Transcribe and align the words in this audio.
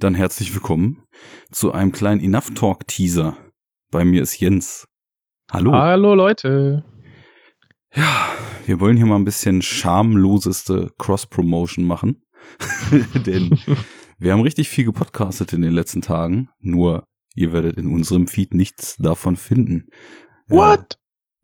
Dann 0.00 0.14
herzlich 0.14 0.54
willkommen 0.54 1.02
zu 1.50 1.72
einem 1.72 1.92
kleinen 1.92 2.22
Enough 2.22 2.54
Talk 2.54 2.88
Teaser. 2.88 3.36
Bei 3.90 4.02
mir 4.02 4.22
ist 4.22 4.40
Jens. 4.40 4.88
Hallo. 5.52 5.72
Hallo 5.72 6.14
Leute. 6.14 6.86
Ja, 7.94 8.30
wir 8.64 8.80
wollen 8.80 8.96
hier 8.96 9.04
mal 9.04 9.16
ein 9.16 9.26
bisschen 9.26 9.60
schamloseste 9.60 10.90
Cross-Promotion 10.96 11.84
machen. 11.84 12.22
Denn 13.26 13.60
wir 14.18 14.32
haben 14.32 14.40
richtig 14.40 14.70
viel 14.70 14.86
gepodcastet 14.86 15.52
in 15.52 15.60
den 15.60 15.72
letzten 15.72 16.00
Tagen. 16.00 16.48
Nur 16.60 17.04
ihr 17.34 17.52
werdet 17.52 17.76
in 17.76 17.92
unserem 17.92 18.26
Feed 18.26 18.54
nichts 18.54 18.96
davon 18.96 19.36
finden. 19.36 19.88
What? 20.48 20.94
Äh, 20.94 20.96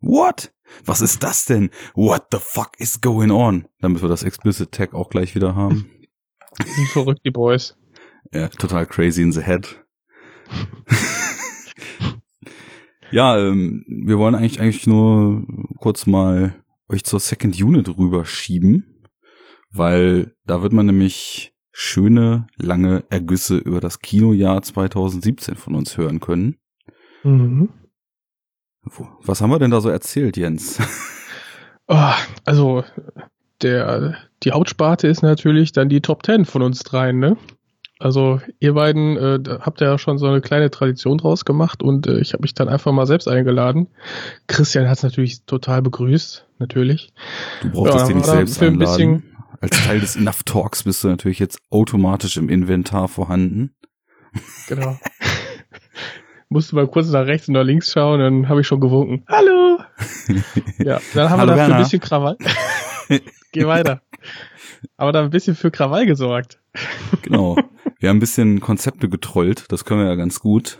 what? 0.07 0.51
Was 0.83 1.01
ist 1.01 1.21
das 1.21 1.45
denn? 1.45 1.69
What 1.93 2.29
the 2.31 2.39
fuck 2.41 2.71
is 2.79 3.01
going 3.01 3.29
on? 3.29 3.67
Damit 3.81 4.01
wir 4.01 4.09
das 4.09 4.23
Explicit 4.23 4.71
Tag 4.71 4.95
auch 4.95 5.11
gleich 5.11 5.35
wieder 5.35 5.53
haben. 5.53 5.91
Sind 6.57 6.87
verrückt, 6.87 7.21
die 7.23 7.29
Boys. 7.29 7.77
Ja, 8.33 8.49
total 8.49 8.85
crazy 8.85 9.21
in 9.21 9.31
the 9.31 9.41
head. 9.41 9.83
ja, 13.11 13.37
ähm, 13.37 13.85
wir 13.87 14.17
wollen 14.17 14.35
eigentlich 14.35 14.59
eigentlich 14.59 14.87
nur 14.87 15.45
kurz 15.79 16.07
mal 16.07 16.55
euch 16.89 17.03
zur 17.03 17.19
Second 17.19 17.61
Unit 17.61 17.97
rüberschieben, 17.97 19.03
weil 19.71 20.35
da 20.45 20.61
wird 20.61 20.73
man 20.73 20.85
nämlich 20.85 21.53
schöne, 21.71 22.47
lange 22.57 23.03
Ergüsse 23.09 23.57
über 23.57 23.79
das 23.79 23.99
Kinojahr 23.99 24.61
2017 24.61 25.55
von 25.55 25.75
uns 25.75 25.97
hören 25.97 26.19
können. 26.19 26.57
Mhm. 27.23 27.69
Was 29.23 29.41
haben 29.41 29.49
wir 29.49 29.59
denn 29.59 29.71
da 29.71 29.81
so 29.81 29.89
erzählt, 29.89 30.37
Jens? 30.37 30.79
Oh, 31.87 32.13
also 32.45 32.83
der 33.61 34.17
die 34.43 34.51
Hauptsparte 34.51 35.07
ist 35.07 35.23
natürlich 35.23 35.71
dann 35.71 35.89
die 35.89 36.01
Top 36.01 36.23
Ten 36.23 36.45
von 36.45 36.61
uns 36.61 36.83
dreien, 36.83 37.19
ne? 37.19 37.37
Also 37.99 38.39
ihr 38.59 38.73
beiden 38.73 39.17
äh, 39.17 39.39
habt 39.59 39.81
ja 39.81 39.97
schon 39.97 40.19
so 40.19 40.27
eine 40.27 40.41
kleine 40.41 40.69
Tradition 40.69 41.17
draus 41.17 41.45
gemacht 41.45 41.81
und 41.81 42.05
äh, 42.05 42.19
ich 42.19 42.33
habe 42.33 42.41
mich 42.41 42.53
dann 42.53 42.69
einfach 42.69 42.91
mal 42.91 43.07
selbst 43.07 43.27
eingeladen. 43.27 43.87
Christian 44.45 44.87
hat 44.87 44.97
es 44.97 45.03
natürlich 45.03 45.45
total 45.45 45.81
begrüßt, 45.81 46.47
natürlich. 46.59 47.11
Du 47.61 47.71
brauchst 47.71 47.95
ja, 47.95 48.07
dir 48.07 48.15
nicht 48.15 48.25
selbst 48.25 48.61
einladen. 48.61 48.79
Bisschen, 48.79 49.23
Als 49.61 49.83
Teil 49.83 49.99
des 49.99 50.15
Enough 50.15 50.43
Talks 50.43 50.83
bist 50.83 51.03
du 51.03 51.07
natürlich 51.07 51.39
jetzt 51.39 51.59
automatisch 51.71 52.37
im 52.37 52.49
Inventar 52.49 53.07
vorhanden. 53.07 53.73
Genau. 54.67 54.99
Musste 56.49 56.75
mal 56.75 56.87
kurz 56.87 57.09
nach 57.09 57.25
rechts 57.25 57.47
und 57.47 57.55
nach 57.55 57.63
links 57.63 57.91
schauen, 57.91 58.19
dann 58.19 58.47
habe 58.47 58.61
ich 58.61 58.67
schon 58.67 58.79
gewunken. 58.79 59.25
Hallo! 59.27 59.79
ja, 60.77 61.01
dann 61.15 61.29
haben 61.29 61.41
Hallo, 61.41 61.53
wir 61.53 61.57
dafür 61.57 61.75
ein 61.75 61.83
bisschen 61.83 61.99
Krawall. 61.99 62.37
Geh 63.51 63.65
weiter. 63.65 64.01
Aber 64.95 65.11
da 65.11 65.23
ein 65.23 65.29
bisschen 65.31 65.55
für 65.55 65.71
Krawall 65.71 66.05
gesorgt. 66.05 66.59
Genau. 67.23 67.57
Wir 67.99 68.09
haben 68.09 68.17
ein 68.17 68.21
bisschen 68.21 68.59
Konzepte 68.59 69.09
getrollt, 69.09 69.65
das 69.69 69.85
können 69.85 70.01
wir 70.01 70.07
ja 70.07 70.15
ganz 70.15 70.39
gut. 70.39 70.77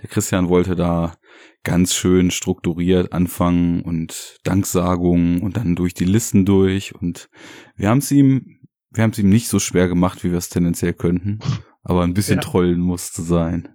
Der 0.00 0.08
Christian 0.08 0.48
wollte 0.48 0.76
da 0.76 1.14
ganz 1.62 1.94
schön 1.94 2.30
strukturiert 2.30 3.12
anfangen 3.12 3.82
und 3.82 4.38
Danksagungen 4.44 5.42
und 5.42 5.56
dann 5.56 5.76
durch 5.76 5.94
die 5.94 6.04
Listen 6.04 6.44
durch 6.44 6.94
und 6.94 7.28
wir 7.76 7.88
haben 7.88 7.98
es 7.98 8.10
ihm, 8.10 8.60
wir 8.90 9.02
haben 9.02 9.10
es 9.10 9.18
ihm 9.18 9.28
nicht 9.28 9.48
so 9.48 9.58
schwer 9.58 9.88
gemacht, 9.88 10.24
wie 10.24 10.30
wir 10.30 10.38
es 10.38 10.48
tendenziell 10.48 10.94
könnten, 10.94 11.38
aber 11.82 12.02
ein 12.02 12.14
bisschen 12.14 12.36
ja. 12.36 12.42
trollen 12.42 12.80
musste 12.80 13.22
sein. 13.22 13.68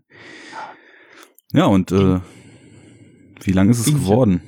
Ja, 1.53 1.65
und 1.65 1.91
äh, 1.91 2.19
wie 3.43 3.51
lang 3.51 3.69
ist 3.69 3.79
es 3.79 3.93
geworden? 3.93 4.41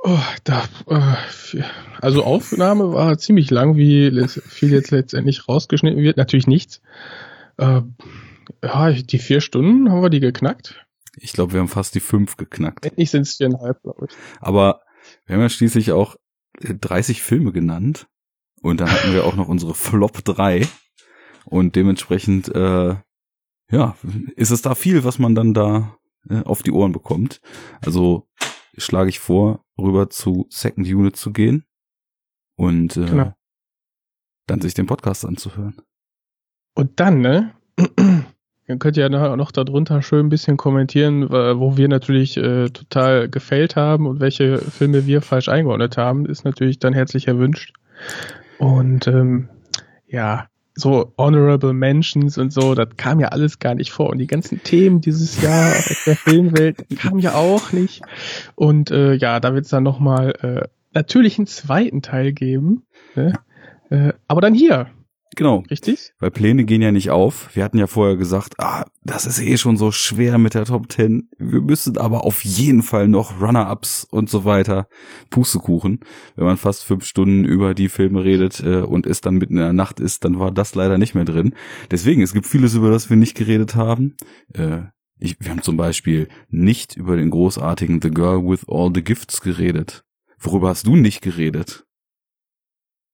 Oh, 0.00 0.18
da, 0.44 0.64
äh, 0.86 1.62
also 2.00 2.22
Aufnahme 2.22 2.92
war 2.92 3.18
ziemlich 3.18 3.50
lang, 3.50 3.76
wie 3.76 4.10
viel 4.28 4.70
jetzt 4.70 4.92
letztendlich 4.92 5.48
rausgeschnitten 5.48 6.02
wird. 6.02 6.16
Natürlich 6.16 6.46
nichts. 6.46 6.80
Äh, 7.56 7.82
ja, 8.62 8.92
die 8.92 9.18
vier 9.18 9.40
Stunden 9.40 9.90
haben 9.90 10.02
wir 10.02 10.10
die 10.10 10.20
geknackt. 10.20 10.86
Ich 11.16 11.32
glaube, 11.32 11.52
wir 11.52 11.60
haben 11.60 11.68
fast 11.68 11.94
die 11.96 12.00
fünf 12.00 12.36
geknackt. 12.36 12.86
Endlich 12.86 13.10
sind 13.10 13.22
es 13.22 13.36
viereinhalb, 13.36 13.82
glaube 13.82 14.06
ich. 14.08 14.16
Aber 14.40 14.82
wir 15.26 15.34
haben 15.34 15.42
ja 15.42 15.48
schließlich 15.48 15.90
auch 15.92 16.16
30 16.60 17.22
Filme 17.22 17.52
genannt. 17.52 18.06
Und 18.62 18.80
dann 18.80 18.90
hatten 18.90 19.12
wir 19.12 19.24
auch 19.24 19.36
noch 19.36 19.48
unsere 19.48 19.74
Flop 19.74 20.24
3. 20.24 20.66
Und 21.44 21.76
dementsprechend, 21.76 22.54
äh, 22.54 22.96
ja, 23.70 23.96
ist 24.36 24.50
es 24.50 24.62
da 24.62 24.74
viel, 24.74 25.04
was 25.04 25.18
man 25.18 25.34
dann 25.34 25.54
da 25.54 25.96
äh, 26.28 26.42
auf 26.44 26.62
die 26.62 26.72
Ohren 26.72 26.92
bekommt. 26.92 27.40
Also 27.84 28.28
schlage 28.78 29.10
ich 29.10 29.18
vor, 29.18 29.64
rüber 29.78 30.10
zu 30.10 30.46
Second 30.50 30.86
Unit 30.86 31.16
zu 31.16 31.32
gehen 31.32 31.64
und 32.56 32.96
äh, 32.96 33.06
genau. 33.06 33.34
dann 34.46 34.60
sich 34.60 34.74
den 34.74 34.86
Podcast 34.86 35.24
anzuhören. 35.24 35.76
Und 36.74 37.00
dann, 37.00 37.20
ne? 37.20 37.54
Dann 38.68 38.78
könnt 38.78 38.98
ihr 38.98 39.08
ja 39.10 39.36
noch 39.36 39.50
darunter 39.50 40.02
schön 40.02 40.26
ein 40.26 40.28
bisschen 40.28 40.58
kommentieren, 40.58 41.30
wo 41.30 41.78
wir 41.78 41.88
natürlich 41.88 42.36
äh, 42.36 42.68
total 42.68 43.30
gefällt 43.30 43.76
haben 43.76 44.06
und 44.06 44.20
welche 44.20 44.58
Filme 44.58 45.06
wir 45.06 45.22
falsch 45.22 45.48
eingeordnet 45.48 45.96
haben, 45.96 46.26
ist 46.26 46.44
natürlich 46.44 46.78
dann 46.78 46.92
herzlich 46.92 47.28
erwünscht. 47.28 47.72
Und 48.58 49.06
ähm, 49.06 49.48
ja, 50.06 50.48
so 50.78 51.12
Honorable 51.16 51.72
Mentions 51.72 52.38
und 52.38 52.52
so, 52.52 52.74
das 52.74 52.88
kam 52.96 53.20
ja 53.20 53.28
alles 53.28 53.58
gar 53.58 53.74
nicht 53.74 53.90
vor. 53.90 54.10
Und 54.10 54.18
die 54.18 54.26
ganzen 54.26 54.62
Themen 54.62 55.00
dieses 55.00 55.40
Jahr 55.42 55.70
aus 55.70 56.02
der 56.06 56.16
Filmwelt 56.16 56.86
kamen 56.98 57.20
ja 57.20 57.34
auch 57.34 57.72
nicht. 57.72 58.02
Und 58.54 58.90
äh, 58.90 59.14
ja, 59.14 59.40
da 59.40 59.54
wird 59.54 59.64
es 59.64 59.70
dann 59.70 59.82
nochmal 59.82 60.34
äh, 60.42 60.68
natürlich 60.92 61.38
einen 61.38 61.46
zweiten 61.46 62.02
Teil 62.02 62.32
geben. 62.32 62.82
Ne? 63.14 63.32
Äh, 63.90 64.12
aber 64.26 64.40
dann 64.40 64.54
hier, 64.54 64.88
Genau. 65.38 65.62
Richtig? 65.70 66.14
Weil 66.18 66.32
Pläne 66.32 66.64
gehen 66.64 66.82
ja 66.82 66.90
nicht 66.90 67.10
auf. 67.10 67.54
Wir 67.54 67.62
hatten 67.62 67.78
ja 67.78 67.86
vorher 67.86 68.16
gesagt, 68.16 68.54
ah, 68.58 68.86
das 69.04 69.24
ist 69.24 69.40
eh 69.40 69.56
schon 69.56 69.76
so 69.76 69.92
schwer 69.92 70.36
mit 70.36 70.54
der 70.54 70.64
Top 70.64 70.88
Ten. 70.88 71.28
Wir 71.38 71.60
müssen 71.60 71.96
aber 71.96 72.24
auf 72.24 72.44
jeden 72.44 72.82
Fall 72.82 73.06
noch 73.06 73.40
Runner-Ups 73.40 74.02
und 74.10 74.28
so 74.28 74.44
weiter. 74.44 74.88
Pustekuchen. 75.30 76.00
Wenn 76.34 76.44
man 76.44 76.56
fast 76.56 76.82
fünf 76.82 77.04
Stunden 77.04 77.44
über 77.44 77.74
die 77.74 77.88
Filme 77.88 78.24
redet 78.24 78.58
äh, 78.64 78.80
und 78.80 79.06
es 79.06 79.20
dann 79.20 79.36
mitten 79.36 79.52
in 79.52 79.62
der 79.62 79.72
Nacht 79.72 80.00
ist, 80.00 80.24
dann 80.24 80.40
war 80.40 80.50
das 80.50 80.74
leider 80.74 80.98
nicht 80.98 81.14
mehr 81.14 81.24
drin. 81.24 81.54
Deswegen, 81.88 82.20
es 82.20 82.32
gibt 82.32 82.46
vieles, 82.46 82.74
über 82.74 82.90
das 82.90 83.08
wir 83.08 83.16
nicht 83.16 83.36
geredet 83.36 83.76
haben. 83.76 84.16
Äh, 84.54 84.86
ich, 85.20 85.36
wir 85.38 85.52
haben 85.52 85.62
zum 85.62 85.76
Beispiel 85.76 86.26
nicht 86.48 86.96
über 86.96 87.16
den 87.16 87.30
großartigen 87.30 88.02
The 88.02 88.10
Girl 88.10 88.42
with 88.42 88.66
All 88.68 88.90
the 88.92 89.04
Gifts 89.04 89.40
geredet. 89.40 90.02
Worüber 90.40 90.70
hast 90.70 90.88
du 90.88 90.96
nicht 90.96 91.22
geredet? 91.22 91.84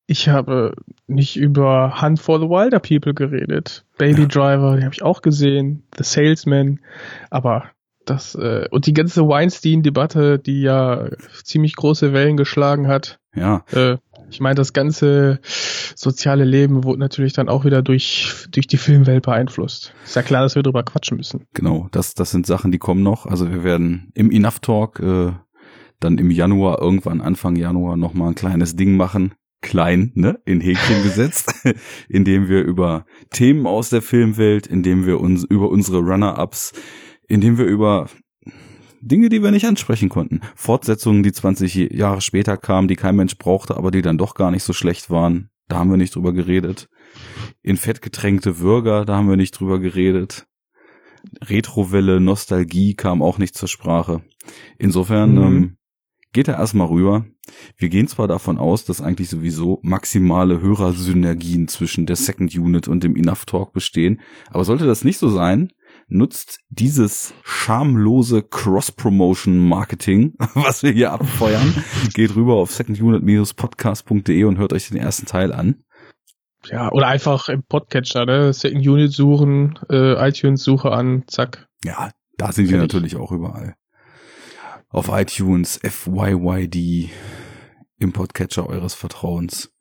Ich 0.06 0.28
habe 0.28 0.74
nicht 1.06 1.36
über 1.36 2.00
Hunt 2.02 2.20
for 2.20 2.38
the 2.38 2.46
Wilder 2.46 2.78
People 2.78 3.14
geredet. 3.14 3.84
Baby 3.96 4.22
ja. 4.22 4.28
Driver, 4.28 4.76
die 4.76 4.84
habe 4.84 4.94
ich 4.94 5.02
auch 5.02 5.22
gesehen. 5.22 5.84
The 5.96 6.04
Salesman. 6.04 6.80
Aber 7.30 7.70
das, 8.04 8.34
äh, 8.34 8.68
und 8.70 8.86
die 8.86 8.92
ganze 8.92 9.22
Weinstein-Debatte, 9.22 10.38
die 10.38 10.60
ja 10.60 11.08
ziemlich 11.42 11.74
große 11.76 12.12
Wellen 12.12 12.36
geschlagen 12.36 12.86
hat. 12.86 13.18
Ja. 13.34 13.64
Äh, 13.72 13.96
ich 14.30 14.40
meine, 14.40 14.56
das 14.56 14.72
ganze 14.72 15.40
soziale 15.94 16.44
Leben 16.44 16.84
wurde 16.84 16.98
natürlich 17.00 17.32
dann 17.32 17.48
auch 17.48 17.64
wieder 17.64 17.82
durch, 17.82 18.46
durch 18.50 18.66
die 18.66 18.76
Filmwelt 18.76 19.24
beeinflusst. 19.24 19.94
Ist 20.04 20.16
ja 20.16 20.22
klar, 20.22 20.42
dass 20.42 20.54
wir 20.54 20.62
drüber 20.62 20.82
quatschen 20.82 21.16
müssen. 21.16 21.46
Genau, 21.54 21.88
das, 21.92 22.14
das 22.14 22.30
sind 22.30 22.46
Sachen, 22.46 22.72
die 22.72 22.78
kommen 22.78 23.02
noch. 23.02 23.26
Also 23.26 23.50
wir 23.50 23.64
werden 23.64 24.10
im 24.14 24.30
Enough 24.30 24.60
Talk 24.60 25.00
äh, 25.00 25.32
dann 26.00 26.18
im 26.18 26.30
Januar, 26.30 26.80
irgendwann 26.82 27.20
Anfang 27.20 27.56
Januar 27.56 27.96
nochmal 27.96 28.28
ein 28.28 28.34
kleines 28.34 28.76
Ding 28.76 28.96
machen 28.96 29.34
klein, 29.64 30.12
ne, 30.14 30.38
in 30.44 30.60
Häkchen 30.60 31.02
gesetzt, 31.02 31.52
indem 32.08 32.48
wir 32.48 32.62
über 32.62 33.06
Themen 33.30 33.66
aus 33.66 33.90
der 33.90 34.02
Filmwelt, 34.02 34.66
indem 34.66 35.06
wir 35.06 35.20
uns 35.20 35.42
über 35.42 35.70
unsere 35.70 35.98
Runner-Ups, 35.98 36.72
indem 37.26 37.58
wir 37.58 37.64
über 37.64 38.08
Dinge, 39.00 39.28
die 39.28 39.42
wir 39.42 39.50
nicht 39.50 39.66
ansprechen 39.66 40.08
konnten. 40.08 40.40
Fortsetzungen, 40.54 41.22
die 41.22 41.32
20 41.32 41.92
Jahre 41.92 42.20
später 42.20 42.56
kamen, 42.56 42.88
die 42.88 42.96
kein 42.96 43.16
Mensch 43.16 43.36
brauchte, 43.36 43.76
aber 43.76 43.90
die 43.90 44.02
dann 44.02 44.18
doch 44.18 44.34
gar 44.34 44.50
nicht 44.50 44.62
so 44.62 44.72
schlecht 44.72 45.10
waren. 45.10 45.50
Da 45.68 45.78
haben 45.78 45.90
wir 45.90 45.96
nicht 45.96 46.14
drüber 46.14 46.32
geredet. 46.32 46.88
In 47.62 47.76
Fett 47.76 48.02
getränkte 48.02 48.58
Würger, 48.58 49.04
da 49.04 49.16
haben 49.16 49.28
wir 49.28 49.36
nicht 49.36 49.58
drüber 49.58 49.78
geredet. 49.78 50.46
Retrowelle, 51.42 52.20
Nostalgie 52.20 52.94
kam 52.94 53.22
auch 53.22 53.38
nicht 53.38 53.56
zur 53.56 53.68
Sprache. 53.68 54.22
Insofern 54.78 55.34
mhm. 55.34 55.42
ähm, 55.42 55.76
geht 56.34 56.48
er 56.48 56.58
erstmal 56.58 56.88
rüber. 56.88 57.24
Wir 57.78 57.88
gehen 57.88 58.08
zwar 58.08 58.28
davon 58.28 58.58
aus, 58.58 58.84
dass 58.84 59.00
eigentlich 59.00 59.30
sowieso 59.30 59.78
maximale 59.82 60.60
Hörersynergien 60.60 61.68
zwischen 61.68 62.04
der 62.04 62.16
Second 62.16 62.54
Unit 62.54 62.88
und 62.88 63.02
dem 63.02 63.16
Enough 63.16 63.46
Talk 63.46 63.72
bestehen, 63.72 64.20
aber 64.50 64.64
sollte 64.64 64.84
das 64.84 65.04
nicht 65.04 65.18
so 65.18 65.30
sein, 65.30 65.72
nutzt 66.08 66.60
dieses 66.68 67.32
schamlose 67.44 68.42
Cross-Promotion-Marketing, 68.42 70.34
was 70.54 70.82
wir 70.82 70.90
hier 70.90 71.12
abfeuern, 71.12 71.72
geht 72.12 72.34
rüber 72.34 72.54
auf 72.54 72.72
secondunit-podcast.de 72.72 74.44
und 74.44 74.58
hört 74.58 74.72
euch 74.72 74.88
den 74.88 74.98
ersten 74.98 75.26
Teil 75.26 75.52
an. 75.52 75.84
Ja, 76.66 76.90
oder 76.92 77.08
einfach 77.08 77.48
im 77.48 77.62
Podcatcher, 77.62 78.24
ne? 78.24 78.52
Second 78.52 78.86
Unit 78.86 79.12
suchen, 79.12 79.78
äh, 79.90 80.28
iTunes-Suche 80.28 80.90
an, 80.90 81.24
zack. 81.26 81.68
Ja, 81.84 82.10
da 82.38 82.52
sind 82.52 82.70
wir 82.70 82.78
natürlich 82.78 83.16
auch 83.16 83.30
überall 83.30 83.76
auf 84.94 85.08
iTunes, 85.08 85.80
FYYD, 85.82 87.10
im 87.98 88.12
Podcatcher 88.12 88.68
eures 88.68 88.94
Vertrauens. 88.94 89.72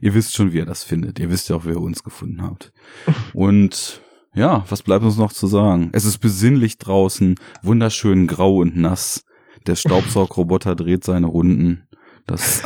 Ihr 0.00 0.14
wisst 0.14 0.34
schon, 0.34 0.52
wie 0.52 0.58
ihr 0.58 0.66
das 0.66 0.84
findet. 0.84 1.18
Ihr 1.18 1.30
wisst 1.30 1.48
ja 1.48 1.56
auch, 1.56 1.64
wer 1.64 1.74
ihr 1.74 1.80
uns 1.80 2.04
gefunden 2.04 2.42
habt. 2.42 2.72
Und 3.34 4.00
ja, 4.34 4.64
was 4.68 4.84
bleibt 4.84 5.04
uns 5.04 5.16
noch 5.16 5.32
zu 5.32 5.48
sagen? 5.48 5.90
Es 5.92 6.04
ist 6.04 6.18
besinnlich 6.18 6.78
draußen, 6.78 7.34
wunderschön 7.62 8.28
grau 8.28 8.58
und 8.58 8.76
nass. 8.76 9.24
Der 9.66 9.74
Staubsaugroboter 9.74 10.74
dreht 10.74 11.04
seine 11.04 11.26
Runden. 11.26 11.86
Das, 12.26 12.62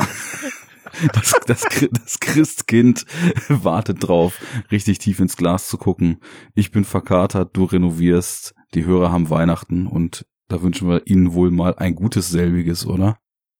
das, 1.13 1.35
das, 1.45 1.65
das 1.91 2.19
Christkind 2.19 3.05
wartet 3.49 4.07
drauf, 4.07 4.39
richtig 4.71 4.99
tief 4.99 5.19
ins 5.19 5.35
Glas 5.35 5.67
zu 5.67 5.77
gucken. 5.77 6.19
Ich 6.53 6.71
bin 6.71 6.85
verkatert, 6.85 7.57
du 7.57 7.65
renovierst, 7.65 8.53
die 8.75 8.85
Hörer 8.85 9.11
haben 9.11 9.29
Weihnachten 9.29 9.87
und 9.87 10.25
da 10.47 10.61
wünschen 10.61 10.89
wir 10.89 11.07
Ihnen 11.07 11.33
wohl 11.33 11.51
mal 11.51 11.75
ein 11.75 11.95
gutes 11.95 12.29
selbiges, 12.29 12.85
oder? 12.85 13.17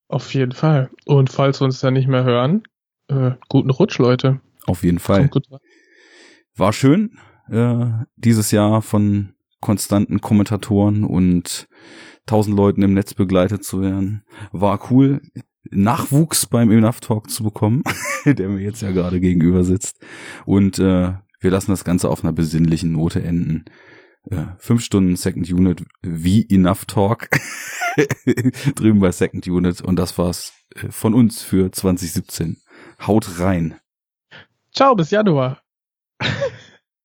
Auf 0.08 0.34
jeden 0.34 0.54
Fall. 0.54 0.90
Und 1.06 1.30
falls 1.30 1.60
wir 1.62 1.66
uns 1.66 1.80
dann 1.80 1.94
nicht 1.94 2.08
mehr 2.08 2.24
hören, 2.24 2.64
äh, 3.10 3.32
guten 3.50 3.70
Rutsch, 3.70 3.98
Leute. 4.00 4.42
Auf 4.66 4.84
jeden 4.84 5.00
Fall. 5.00 5.30
War 6.56 6.74
schön, 6.74 7.18
äh, 7.50 7.86
dieses 8.16 8.52
Jahr 8.52 8.82
von 8.82 9.34
konstanten 9.62 10.22
Kommentatoren 10.22 11.04
und 11.04 11.68
tausend 12.26 12.56
Leuten 12.56 12.82
im 12.84 12.94
Netz 12.94 13.14
begleitet 13.14 13.64
zu 13.64 13.82
werden. 13.82 14.24
War 14.52 14.92
cool, 14.92 15.22
Nachwuchs 15.72 16.46
beim 16.46 16.72
Enough 16.72 17.00
Talk 17.00 17.30
zu 17.30 17.44
bekommen, 17.44 17.84
der 18.26 18.50
mir 18.50 18.62
jetzt 18.62 18.82
ja 18.82 18.92
gerade 18.92 19.20
gegenüber 19.20 19.64
sitzt. 19.64 20.00
Und 20.46 20.80
äh, 20.80 21.14
wir 21.40 21.52
lassen 21.52 21.72
das 21.72 21.84
Ganze 21.84 22.10
auf 22.10 22.24
einer 22.24 22.34
besinnlichen 22.34 22.94
Note 22.94 23.22
enden. 23.24 23.66
Äh, 24.30 24.46
fünf 24.58 24.84
Stunden 24.84 25.16
Second 25.16 25.50
Unit 25.50 25.84
wie 26.02 26.46
Enough 26.50 26.86
Talk 26.86 27.30
drüben 28.76 29.00
bei 29.00 29.12
Second 29.12 29.48
Unit 29.48 29.82
und 29.82 29.96
das 29.96 30.18
war's 30.18 30.54
äh, 30.76 30.92
von 30.92 31.14
uns 31.14 31.44
für 31.44 31.72
2017. 31.72 32.58
Haut 33.06 33.40
rein. 33.40 33.80
Ciao, 34.74 34.96
bis 34.96 35.12
Januar. 35.12 35.62